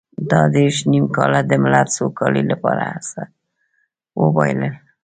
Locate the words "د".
1.49-1.51